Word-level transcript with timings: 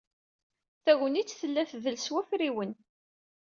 Tagnit 0.85 1.37
tella 1.39 1.63
tdel 1.71 1.97
s 1.99 2.07
wafriwen. 2.13 2.71